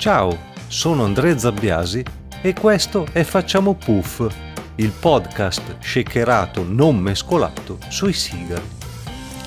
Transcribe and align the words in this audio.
Ciao, 0.00 0.34
sono 0.66 1.04
Andrea 1.04 1.36
Zabbiasi 1.36 2.02
e 2.40 2.54
questo 2.54 3.06
è 3.12 3.22
Facciamo 3.22 3.74
Puff, 3.74 4.26
il 4.76 4.92
podcast 4.98 5.76
shakerato 5.78 6.64
non 6.66 6.96
mescolato 6.96 7.76
sui 7.88 8.14
sigari. 8.14 8.66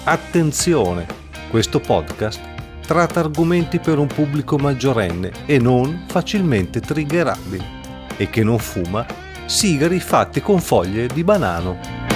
Attenzione, 0.03 1.07
questo 1.49 1.79
podcast 1.79 2.39
tratta 2.85 3.21
argomenti 3.21 3.79
per 3.79 3.97
un 3.97 4.05
pubblico 4.05 4.59
maggiorenne 4.59 5.31
e 5.47 5.57
non 5.57 6.03
facilmente 6.07 6.79
triggerabili 6.79 7.65
e 8.15 8.29
che 8.29 8.43
non 8.43 8.59
fuma 8.59 9.04
sigari 9.47 9.99
fatti 9.99 10.39
con 10.39 10.61
foglie 10.61 11.07
di 11.07 11.23
banano. 11.23 12.12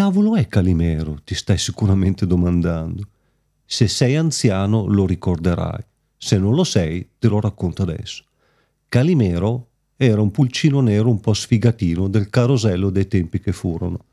Diavolo 0.00 0.34
è 0.34 0.46
Calimero? 0.46 1.18
ti 1.24 1.34
stai 1.34 1.58
sicuramente 1.58 2.26
domandando. 2.26 3.06
Se 3.66 3.86
sei 3.86 4.16
anziano 4.16 4.86
lo 4.86 5.04
ricorderai, 5.04 5.84
se 6.16 6.38
non 6.38 6.54
lo 6.54 6.64
sei 6.64 7.06
te 7.18 7.28
lo 7.28 7.38
racconto 7.38 7.82
adesso. 7.82 8.24
Calimero 8.88 9.66
era 9.96 10.22
un 10.22 10.30
pulcino 10.30 10.80
nero 10.80 11.10
un 11.10 11.20
po' 11.20 11.34
sfigatino 11.34 12.08
del 12.08 12.30
carosello 12.30 12.88
dei 12.88 13.08
tempi 13.08 13.40
che 13.40 13.52
furono. 13.52 14.06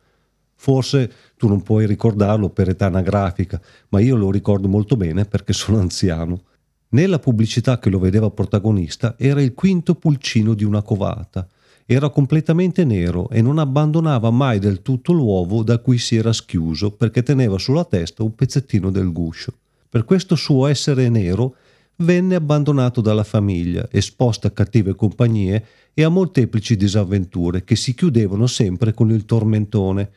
Forse 0.55 1.09
tu 1.37 1.47
non 1.47 1.63
puoi 1.63 1.87
ricordarlo 1.87 2.49
per 2.49 2.67
età 2.67 2.87
anagrafica, 2.87 3.61
ma 3.87 4.01
io 4.01 4.17
lo 4.17 4.29
ricordo 4.29 4.67
molto 4.67 4.97
bene 4.97 5.23
perché 5.23 5.53
sono 5.53 5.79
anziano. 5.79 6.41
Nella 6.89 7.19
pubblicità 7.19 7.79
che 7.79 7.89
lo 7.89 7.99
vedeva 7.99 8.29
protagonista 8.29 9.15
era 9.17 9.41
il 9.41 9.53
quinto 9.53 9.95
pulcino 9.95 10.53
di 10.53 10.65
una 10.65 10.81
covata, 10.81 11.47
era 11.89 12.09
completamente 12.09 12.83
nero 12.83 13.29
e 13.29 13.41
non 13.41 13.59
abbandonava 13.59 14.29
mai 14.29 14.59
del 14.59 14.81
tutto 14.81 15.13
l'uovo 15.13 15.63
da 15.63 15.79
cui 15.79 15.97
si 15.97 16.17
era 16.17 16.33
schiuso 16.33 16.91
perché 16.91 17.23
teneva 17.23 17.57
sulla 17.57 17.85
testa 17.85 18.23
un 18.23 18.35
pezzettino 18.35 18.91
del 18.91 19.09
guscio. 19.13 19.53
Per 19.89 20.03
questo 20.03 20.35
suo 20.35 20.67
essere 20.67 21.07
nero 21.07 21.55
venne 21.97 22.35
abbandonato 22.35 22.99
dalla 22.99 23.23
famiglia, 23.23 23.87
esposto 23.89 24.47
a 24.47 24.51
cattive 24.51 24.95
compagnie 24.95 25.65
e 25.93 26.03
a 26.03 26.09
molteplici 26.09 26.75
disavventure 26.75 27.63
che 27.63 27.77
si 27.77 27.95
chiudevano 27.95 28.47
sempre 28.47 28.93
con 28.93 29.09
il 29.09 29.23
tormentone. 29.23 30.09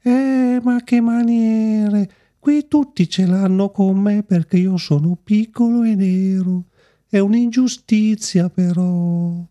Eh, 0.00 0.60
ma 0.62 0.82
che 0.82 1.00
maniere! 1.02 2.10
Qui 2.38 2.68
tutti 2.68 3.06
ce 3.06 3.26
l'hanno 3.26 3.68
con 3.68 3.98
me 3.98 4.22
perché 4.22 4.56
io 4.56 4.78
sono 4.78 5.18
piccolo 5.22 5.82
e 5.82 5.94
nero. 5.94 6.64
È 7.06 7.18
un'ingiustizia 7.18 8.48
però. 8.48 9.44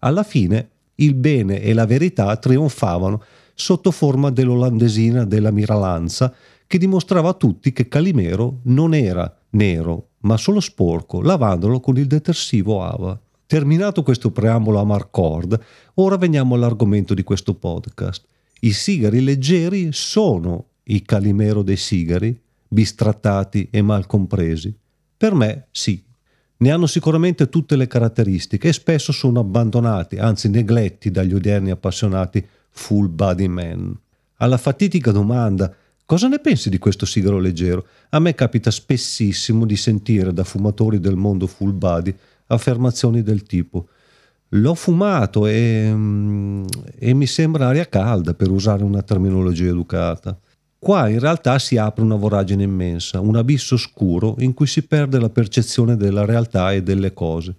Alla 0.00 0.22
fine 0.24 0.70
il 1.02 1.14
bene 1.14 1.60
e 1.60 1.72
la 1.74 1.86
verità 1.86 2.36
trionfavano 2.36 3.22
sotto 3.54 3.90
forma 3.90 4.30
dell'olandesina 4.30 5.24
della 5.24 5.50
miralanza 5.50 6.34
che 6.66 6.78
dimostrava 6.78 7.30
a 7.30 7.34
tutti 7.34 7.72
che 7.72 7.88
Calimero 7.88 8.60
non 8.64 8.94
era 8.94 9.32
nero, 9.50 10.08
ma 10.20 10.36
solo 10.36 10.60
sporco, 10.60 11.20
lavandolo 11.20 11.80
con 11.80 11.98
il 11.98 12.06
detersivo 12.06 12.82
Ava. 12.82 13.20
Terminato 13.46 14.02
questo 14.02 14.30
preambolo 14.30 14.78
a 14.78 14.84
Marcord, 14.84 15.60
ora 15.94 16.16
veniamo 16.16 16.54
all'argomento 16.54 17.12
di 17.12 17.22
questo 17.22 17.54
podcast. 17.54 18.24
I 18.60 18.72
sigari 18.72 19.22
leggeri 19.22 19.88
sono 19.92 20.68
i 20.84 21.02
Calimero 21.02 21.62
dei 21.62 21.76
sigari, 21.76 22.40
bistrattati 22.66 23.68
e 23.70 23.82
mal 23.82 24.06
compresi? 24.06 24.74
Per 25.14 25.34
me 25.34 25.66
sì, 25.70 26.02
ne 26.62 26.70
hanno 26.70 26.86
sicuramente 26.86 27.48
tutte 27.48 27.74
le 27.74 27.88
caratteristiche 27.88 28.68
e 28.68 28.72
spesso 28.72 29.10
sono 29.10 29.40
abbandonati, 29.40 30.16
anzi 30.16 30.48
negletti 30.48 31.10
dagli 31.10 31.34
odierni 31.34 31.72
appassionati 31.72 32.44
full 32.70 33.12
body 33.12 33.48
man. 33.48 33.98
Alla 34.36 34.56
fatidica 34.56 35.10
domanda 35.10 35.74
cosa 36.04 36.28
ne 36.28 36.38
pensi 36.38 36.70
di 36.70 36.78
questo 36.78 37.04
sigaro 37.04 37.38
leggero? 37.38 37.84
A 38.10 38.20
me 38.20 38.34
capita 38.36 38.70
spessissimo 38.70 39.66
di 39.66 39.76
sentire 39.76 40.32
da 40.32 40.44
fumatori 40.44 41.00
del 41.00 41.16
mondo 41.16 41.48
full 41.48 41.76
body 41.76 42.14
affermazioni 42.46 43.22
del 43.22 43.42
tipo 43.42 43.88
l'ho 44.54 44.74
fumato 44.74 45.46
e, 45.46 45.90
mm, 45.92 46.64
e 46.98 47.14
mi 47.14 47.26
sembra 47.26 47.68
aria 47.68 47.88
calda 47.88 48.34
per 48.34 48.50
usare 48.50 48.84
una 48.84 49.02
terminologia 49.02 49.68
educata. 49.68 50.38
Qua 50.84 51.08
in 51.08 51.20
realtà 51.20 51.60
si 51.60 51.76
apre 51.76 52.02
una 52.02 52.16
voragine 52.16 52.64
immensa, 52.64 53.20
un 53.20 53.36
abisso 53.36 53.76
scuro 53.76 54.34
in 54.40 54.52
cui 54.52 54.66
si 54.66 54.82
perde 54.82 55.20
la 55.20 55.28
percezione 55.28 55.96
della 55.96 56.24
realtà 56.24 56.72
e 56.72 56.82
delle 56.82 57.12
cose, 57.12 57.54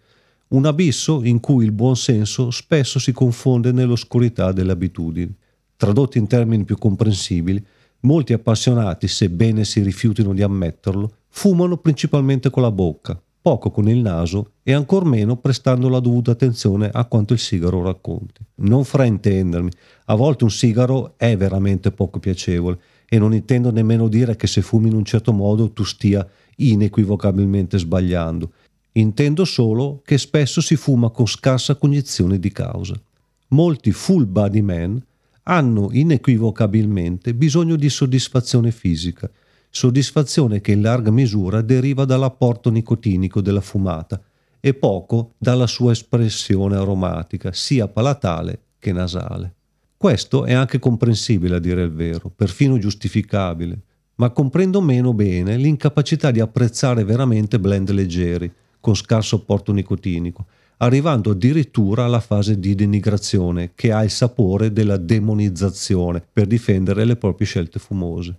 un 0.50 0.66
abisso 0.66 1.24
in 1.24 1.40
cui 1.40 1.64
il 1.64 1.72
buon 1.72 1.96
senso 1.96 2.52
spesso 2.52 3.00
si 3.00 3.14
confonde 3.14 3.72
nell'oscurità 3.72 4.52
delle 4.52 4.74
abitudini. 4.74 5.34
Tradotto 5.78 6.18
in 6.18 6.28
termini 6.28 6.66
più 6.66 6.78
comprensibili, 6.78 7.66
molti 8.02 8.34
appassionati, 8.34 9.08
sebbene 9.08 9.64
si 9.64 9.82
rifiutino 9.82 10.34
di 10.34 10.44
ammetterlo, 10.44 11.10
fumano 11.30 11.78
principalmente 11.78 12.50
con 12.50 12.64
la 12.64 12.72
bocca, 12.72 13.18
poco 13.42 13.72
con 13.72 13.88
il 13.88 14.00
naso 14.00 14.52
e 14.64 14.74
ancor 14.74 15.06
meno 15.06 15.38
prestando 15.38 15.88
la 15.88 16.00
dovuta 16.02 16.32
attenzione 16.32 16.90
a 16.92 17.06
quanto 17.06 17.32
il 17.32 17.40
sigaro 17.40 17.84
racconti. 17.84 18.44
Non 18.56 18.84
fraintendermi, 18.84 19.72
a 20.08 20.16
volte 20.16 20.44
un 20.44 20.52
sigaro 20.52 21.14
è 21.16 21.38
veramente 21.38 21.90
poco 21.92 22.20
piacevole 22.20 22.80
e 23.14 23.20
non 23.20 23.36
intendo 23.36 23.70
nemmeno 23.70 24.08
dire 24.08 24.36
che 24.36 24.48
se 24.48 24.64
fumi 24.64 24.88
in 24.88 24.96
un 24.96 25.06
certo 25.06 25.34
modo 25.34 25.72
tu 25.72 25.84
stia 25.84 26.28
inequivocabilmente 26.56 27.78
sbagliando. 27.78 28.54
Intendo 28.94 29.46
solo 29.46 30.02
che 30.04 30.18
spesso 30.18 30.62
si 30.62 30.76
fuma 30.76 31.12
con 31.12 31.28
scarsa 31.28 31.76
cognizione 31.76 32.40
di 32.40 32.52
causa. 32.52 33.00
Molti 33.50 33.92
full 33.92 34.26
body 34.28 34.62
men 34.62 35.00
hanno 35.44 35.90
inequivocabilmente 35.92 37.36
bisogno 37.36 37.76
di 37.76 37.88
soddisfazione 37.88 38.72
fisica, 38.72 39.30
soddisfazione 39.70 40.60
che 40.60 40.72
in 40.72 40.82
larga 40.82 41.12
misura 41.12 41.62
deriva 41.62 42.06
dall'apporto 42.06 42.72
nicotinico 42.72 43.42
della 43.42 43.62
fumata 43.62 44.20
e 44.60 44.74
poco 44.74 45.34
dalla 45.38 45.68
sua 45.68 45.92
espressione 45.92 46.78
aromatica, 46.78 47.54
sia 47.54 47.88
palatale 47.88 48.60
che 48.80 48.92
nasale. 48.92 49.54
Questo 50.04 50.44
è 50.44 50.52
anche 50.52 50.80
comprensibile 50.80 51.56
a 51.56 51.60
dire 51.60 51.84
il 51.84 51.94
vero, 51.94 52.30
perfino 52.30 52.78
giustificabile, 52.78 53.80
ma 54.16 54.32
comprendo 54.32 54.82
meno 54.82 55.14
bene 55.14 55.56
l'incapacità 55.56 56.30
di 56.30 56.42
apprezzare 56.42 57.06
veramente 57.06 57.58
blend 57.58 57.90
leggeri, 57.92 58.52
con 58.82 58.96
scarso 58.96 59.38
apporto 59.38 59.72
nicotinico, 59.72 60.48
arrivando 60.80 61.32
addirittura 61.32 62.04
alla 62.04 62.20
fase 62.20 62.60
di 62.60 62.76
denigrazione 62.76 63.72
che 63.76 63.94
ha 63.94 64.04
il 64.04 64.10
sapore 64.10 64.74
della 64.74 64.98
demonizzazione 64.98 66.22
per 66.34 66.48
difendere 66.48 67.06
le 67.06 67.16
proprie 67.16 67.48
scelte 67.48 67.80
fumose. 67.80 68.38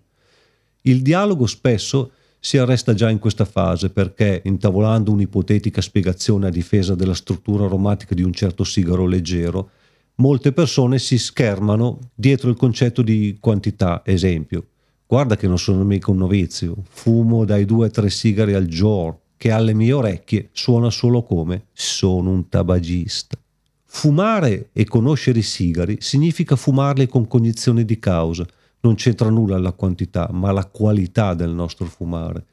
Il 0.83 1.01
dialogo 1.01 1.47
spesso 1.47 2.11
si 2.39 2.59
arresta 2.59 2.93
già 2.93 3.09
in 3.09 3.19
questa 3.19 3.47
fase 3.47 3.89
perché, 3.89 4.43
intavolando 4.45 5.11
un'ipotetica 5.13 5.81
spiegazione 5.81 6.49
a 6.49 6.51
difesa 6.51 6.95
della 6.95 7.15
struttura 7.15 7.65
aromatica 7.65 8.15
di 8.15 8.23
un 8.23 8.35
certo 8.35 8.65
sigaro 8.65 9.07
leggero, 9.07 9.71
molte 10.17 10.53
persone 10.53 10.99
si 10.99 11.19
schermano 11.19 11.99
dietro 12.15 12.51
il 12.51 12.57
concetto 12.57 13.03
di 13.03 13.39
quantità. 13.41 14.03
Esempio, 14.05 14.67
guarda 15.07 15.37
che 15.37 15.49
non 15.49 15.59
sono 15.59 15.85
mica 15.85 16.11
un 16.11 16.19
novizio, 16.19 16.77
fumo 16.89 17.45
dai 17.45 17.65
due 17.65 17.87
a 17.87 17.91
tre 17.91 18.11
sigari 18.11 18.55
al 18.55 18.67
giorno, 18.67 19.21
che 19.37 19.51
alle 19.51 19.75
mie 19.75 19.93
orecchie 19.93 20.49
suona 20.53 20.91
solo 20.91 21.23
come 21.23 21.67
sono 21.73 22.31
un 22.31 22.49
tabagista. 22.49 23.37
Fumare 23.85 24.71
e 24.73 24.85
conoscere 24.87 25.39
i 25.39 25.43
sigari 25.43 25.99
significa 26.01 26.57
fumarli 26.57 27.07
con 27.07 27.29
cognizione 27.29 27.85
di 27.85 27.99
causa. 27.99 28.47
Non 28.81 28.97
c'entra 28.97 29.29
nulla 29.29 29.59
la 29.59 29.73
quantità, 29.73 30.29
ma 30.33 30.51
la 30.51 30.67
qualità 30.67 31.35
del 31.35 31.51
nostro 31.51 31.87
fumare. 31.87 32.45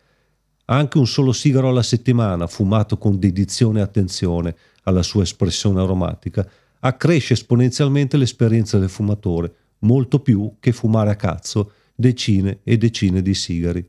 Anche 0.66 0.98
un 0.98 1.08
solo 1.08 1.32
sigaro 1.32 1.70
alla 1.70 1.82
settimana, 1.82 2.48
fumato 2.48 2.98
con 2.98 3.20
dedizione 3.20 3.80
e 3.80 3.84
attenzione 3.84 4.56
alla 4.84 5.02
sua 5.02 5.24
espressione 5.24 5.82
aromatica, 5.82 6.48
accresce 6.82 7.34
esponenzialmente 7.34 8.18
l'esperienza 8.18 8.78
del 8.78 8.90
fumatore, 8.90 9.54
molto 9.80 10.20
più 10.20 10.54
che 10.60 10.72
fumare 10.72 11.10
a 11.10 11.16
cazzo 11.16 11.72
decine 11.96 12.60
e 12.64 12.78
decine 12.78 13.22
di 13.22 13.34
sigari. 13.34 13.88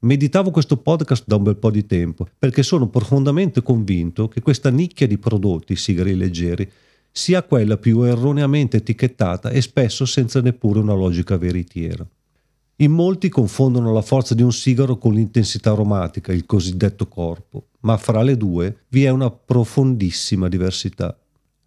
Meditavo 0.00 0.50
questo 0.50 0.76
podcast 0.76 1.24
da 1.26 1.36
un 1.36 1.44
bel 1.44 1.56
po' 1.56 1.70
di 1.70 1.86
tempo 1.86 2.28
perché 2.38 2.62
sono 2.62 2.88
profondamente 2.88 3.62
convinto 3.62 4.28
che 4.28 4.42
questa 4.42 4.70
nicchia 4.70 5.06
di 5.06 5.16
prodotti, 5.16 5.76
sigari 5.76 6.14
leggeri, 6.14 6.70
sia 7.10 7.42
quella 7.42 7.78
più 7.78 8.02
erroneamente 8.02 8.78
etichettata 8.78 9.48
e 9.48 9.62
spesso 9.62 10.04
senza 10.04 10.40
neppure 10.40 10.80
una 10.80 10.94
logica 10.94 11.38
veritiera. 11.38 12.06
In 12.78 12.90
molti 12.90 13.28
confondono 13.28 13.92
la 13.92 14.02
forza 14.02 14.34
di 14.34 14.42
un 14.42 14.52
sigaro 14.52 14.98
con 14.98 15.14
l'intensità 15.14 15.70
aromatica, 15.70 16.32
il 16.32 16.44
cosiddetto 16.44 17.06
corpo, 17.06 17.68
ma 17.80 17.96
fra 17.96 18.22
le 18.22 18.36
due 18.36 18.80
vi 18.88 19.04
è 19.04 19.10
una 19.10 19.30
profondissima 19.30 20.48
diversità. 20.48 21.16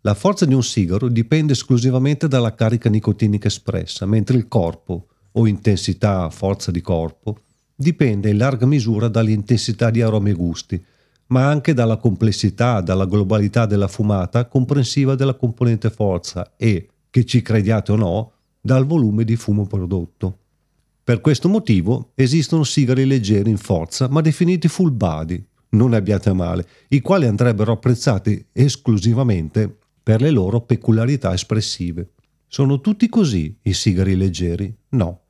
La 0.07 0.13
forza 0.13 0.45
di 0.45 0.53
un 0.53 0.63
sigaro 0.63 1.09
dipende 1.09 1.51
esclusivamente 1.51 2.29
dalla 2.29 2.55
carica 2.55 2.89
nicotinica 2.89 3.49
espressa, 3.49 4.05
mentre 4.05 4.37
il 4.37 4.47
corpo, 4.47 5.07
o 5.33 5.45
intensità, 5.45 6.29
forza 6.29 6.71
di 6.71 6.79
corpo, 6.79 7.39
dipende 7.75 8.29
in 8.29 8.37
larga 8.37 8.65
misura 8.65 9.09
dall'intensità 9.09 9.89
di 9.89 10.01
aromi 10.01 10.29
e 10.29 10.33
gusti, 10.33 10.81
ma 11.25 11.49
anche 11.49 11.73
dalla 11.73 11.97
complessità, 11.97 12.79
dalla 12.79 13.03
globalità 13.03 13.65
della 13.65 13.89
fumata 13.89 14.45
comprensiva 14.45 15.15
della 15.15 15.33
componente 15.33 15.89
forza 15.89 16.53
e, 16.55 16.87
che 17.09 17.25
ci 17.25 17.41
crediate 17.41 17.91
o 17.91 17.97
no, 17.97 18.31
dal 18.61 18.85
volume 18.85 19.25
di 19.25 19.35
fumo 19.35 19.67
prodotto. 19.67 20.37
Per 21.03 21.19
questo 21.19 21.49
motivo 21.49 22.11
esistono 22.15 22.63
sigari 22.63 23.03
leggeri 23.03 23.49
in 23.49 23.57
forza 23.57 24.07
ma 24.07 24.21
definiti 24.21 24.69
full 24.69 24.95
body, 24.95 25.45
non 25.71 25.89
ne 25.89 25.97
abbiate 25.97 26.31
male, 26.31 26.65
i 26.87 27.01
quali 27.01 27.25
andrebbero 27.25 27.73
apprezzati 27.73 28.45
esclusivamente 28.53 29.76
per 30.07 30.21
le 30.21 30.29
loro 30.29 30.61
peculiarità 30.61 31.33
espressive. 31.33 32.11
Sono 32.47 32.79
tutti 32.79 33.09
così 33.09 33.53
i 33.63 33.73
sigari 33.73 34.15
leggeri? 34.15 34.73
No. 34.91 35.23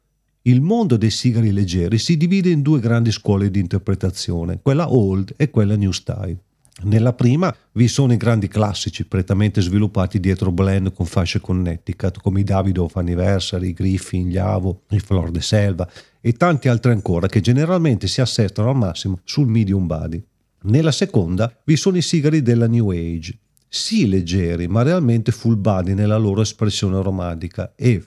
Il 0.44 0.62
mondo 0.62 0.98
dei 0.98 1.10
sigari 1.10 1.52
leggeri 1.52 1.98
si 1.98 2.16
divide 2.16 2.52
in 2.52 2.62
due 2.62 2.80
grandi 2.80 3.12
scuole 3.12 3.50
di 3.50 3.60
interpretazione, 3.60 4.60
quella 4.62 4.94
old 4.94 5.34
e 5.36 5.50
quella 5.50 5.76
new 5.76 5.90
style. 5.90 6.38
Nella 6.84 7.14
prima 7.14 7.52
vi 7.72 7.88
sono 7.88 8.14
i 8.14 8.18
grandi 8.18 8.48
classici 8.48 9.08
prettamente 9.08 9.62
sviluppati 9.62 10.20
dietro 10.20 10.52
blend 10.52 10.94
con 10.94 11.08
fasce 11.08 11.42
Connecticut 11.42 12.22
come 12.22 12.42
i 12.42 12.44
Davidoff 12.44 12.98
Anniversary, 12.98 13.70
i 13.70 13.74
Griffin, 13.74 14.28
gli 14.28 14.38
Avo, 14.38 14.84
i 14.92 15.00
Flor 15.00 15.32
de 15.32 15.42
Selva 15.42 15.90
e 16.22 16.34
tanti 16.34 16.68
altri 16.68 16.92
ancora 16.92 17.26
che 17.26 17.42
generalmente 17.42 18.06
si 18.06 18.22
assestano 18.22 18.70
al 18.70 18.76
massimo 18.76 19.22
sul 19.24 19.48
medium 19.48 19.88
body. 19.88 20.24
Nella 20.66 20.92
seconda 20.92 21.52
vi 21.64 21.76
sono 21.76 21.98
i 21.98 22.04
sigari 22.04 22.44
della 22.44 22.68
New 22.68 22.92
Age, 22.92 23.40
sì 23.68 24.08
leggeri 24.08 24.68
ma 24.68 24.82
realmente 24.82 25.32
full 25.32 25.60
body 25.60 25.94
nella 25.94 26.18
loro 26.18 26.42
espressione 26.42 26.98
aromatica 26.98 27.74
e 27.76 28.04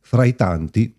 fra 0.00 0.24
i 0.24 0.34
tanti 0.34 0.94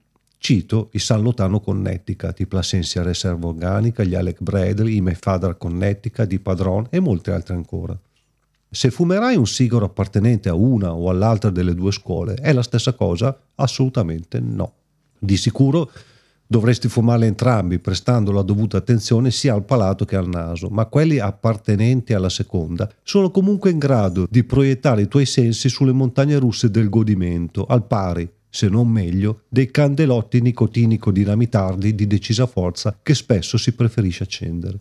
Cito 0.46 0.90
i 0.92 1.00
San 1.00 1.24
Lotano 1.24 1.60
Connecticut, 1.60 2.40
i 2.40 2.46
Plasensia 2.46 3.02
Reserva 3.02 3.48
Organica, 3.48 4.04
gli 4.04 4.14
Alec 4.14 4.44
Bradley, 4.44 4.98
i 4.98 5.02
Mefadar 5.02 5.58
Connecticut, 5.58 6.32
i 6.32 6.38
Padron 6.38 6.86
e 6.92 7.00
molti 7.00 7.32
altri 7.32 7.56
ancora. 7.56 7.98
Se 8.70 8.92
fumerai 8.92 9.38
un 9.38 9.48
sigaro 9.48 9.86
appartenente 9.86 10.48
a 10.48 10.54
una 10.54 10.94
o 10.94 11.10
all'altra 11.10 11.50
delle 11.50 11.74
due 11.74 11.92
scuole, 11.92 12.36
è 12.36 12.54
la 12.54 12.62
stessa 12.62 12.94
cosa? 12.94 13.36
Assolutamente 13.56 14.40
no. 14.40 14.74
Di 15.18 15.36
sicuro 15.36 15.90
dovresti 16.48 16.88
fumarle 16.88 17.26
entrambi, 17.26 17.80
prestando 17.80 18.32
la 18.32 18.42
dovuta 18.42 18.78
attenzione 18.78 19.32
sia 19.32 19.54
al 19.54 19.66
palato 19.66 20.06
che 20.06 20.16
al 20.16 20.28
naso, 20.28 20.70
ma 20.70 20.86
quelli 20.86 21.20
appartenenti 21.20 22.14
alla 22.14 22.30
seconda 22.30 22.90
sono 23.04 23.32
comunque 23.32 23.72
in 23.72 23.80
grado 23.80 24.28
di 24.30 24.44
proiettare 24.44 25.04
i 25.04 25.08
tuoi 25.08 25.26
sensi 25.26 25.70
sulle 25.70 25.92
montagne 25.92 26.38
russe 26.38 26.70
del 26.70 26.90
godimento, 26.90 27.66
al 27.66 27.86
pari 27.86 28.30
se 28.56 28.70
non 28.70 28.88
meglio, 28.88 29.42
dei 29.50 29.70
candelotti 29.70 30.40
nicotinico-dinamitardi 30.40 31.94
di 31.94 32.08
decisa 32.08 32.46
forza 32.46 32.98
che 33.04 33.14
spesso 33.14 33.58
si 33.58 33.74
preferisce 33.74 34.24
accendere. 34.24 34.80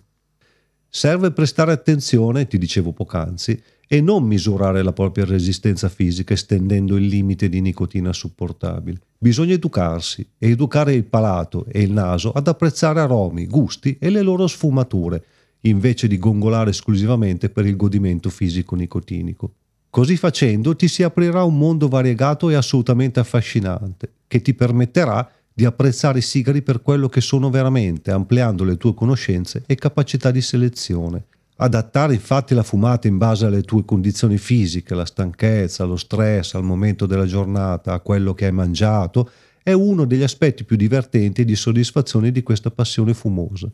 Serve 0.89 1.33
prestare 1.33 1.73
attenzione, 1.73 2.47
ti 2.47 2.57
dicevo 2.57 2.93
poc'anzi, 2.93 3.61
e 3.87 4.01
non 4.01 4.25
misurare 4.25 4.83
la 4.83 4.93
propria 4.93 5.25
resistenza 5.25 5.89
fisica 5.89 6.35
estendendo 6.35 6.97
il 6.97 7.07
limite 7.07 7.49
di 7.49 7.61
nicotina 7.61 8.13
supportabile. 8.13 9.01
Bisogna 9.19 9.55
educarsi 9.55 10.27
e 10.39 10.51
educare 10.51 10.95
il 10.95 11.05
palato 11.05 11.67
e 11.71 11.83
il 11.83 11.93
naso 11.93 12.33
ad 12.33 12.49
apprezzare 12.49 13.01
aromi, 13.01 13.47
gusti 13.47 13.97
e 14.01 14.11
le 14.11 14.23
loro 14.23 14.47
sfumature, 14.47 15.25
invece 15.63 16.09
di 16.09 16.19
gongolare 16.19 16.71
esclusivamente 16.71 17.49
per 17.49 17.67
il 17.67 17.77
godimento 17.77 18.31
fisico 18.31 18.75
nicotinico. 18.75 19.55
Così 19.91 20.17
facendo 20.17 20.75
ti 20.75 20.89
si 20.89 21.03
aprirà 21.03 21.45
un 21.45 21.57
mondo 21.57 21.89
variegato 21.89 22.51
e 22.51 22.55
assolutamente 22.55 23.21
affascinante, 23.21 24.13
che 24.27 24.43
ti 24.43 24.53
permetterà 24.53 25.31
di 25.53 25.65
apprezzare 25.65 26.19
i 26.19 26.23
sigari 26.23 26.63
per 26.63 26.83
quello 26.83 27.09
che 27.09 27.21
sono 27.21 27.49
veramente, 27.49 28.11
ampliando 28.11 28.65
le 28.65 28.77
tue 28.77 28.93
conoscenze 28.93 29.63
e 29.67 29.77
capacità 29.77 30.33
di 30.33 30.41
selezione. 30.41 31.27
Adattare 31.57 32.15
infatti 32.15 32.53
la 32.53 32.65
fumata 32.65 33.07
in 33.07 33.17
base 33.17 33.47
alle 33.47 33.63
tue 33.63 33.85
condizioni 33.85 34.39
fisiche, 34.39 34.95
la 34.95 35.05
stanchezza, 35.05 35.85
lo 35.85 35.97
stress, 35.97 36.55
al 36.55 36.65
momento 36.65 37.07
della 37.07 37.27
giornata, 37.27 37.93
a 37.93 38.01
quello 38.01 38.35
che 38.35 38.47
hai 38.47 38.53
mangiato, 38.53 39.31
è 39.63 39.73
uno 39.73 40.05
degli 40.05 40.25
aspetti 40.25 40.65
più 40.65 40.77
divertenti 40.77 41.43
e 41.43 41.45
di 41.45 41.55
soddisfazione 41.55 42.33
di 42.33 42.43
questa 42.43 42.73
passione 42.73 43.15
fumosa. 43.15 43.71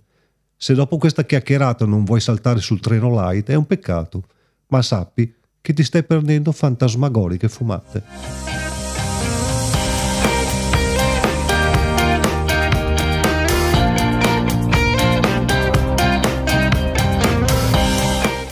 Se 0.56 0.75
dopo 0.75 0.99
questa 0.99 1.25
chiacchierata 1.25 1.87
non 1.87 2.05
vuoi 2.05 2.21
saltare 2.21 2.61
sul 2.61 2.81
treno 2.81 3.15
light 3.15 3.49
è 3.49 3.55
un 3.55 3.67
peccato, 3.67 4.25
ma 4.69 4.82
sappi 4.82 5.35
che 5.62 5.73
ti 5.73 5.82
stai 5.82 6.05
perdendo 6.05 6.53
fantasmagoriche 6.53 7.49
fumate. 7.49 8.50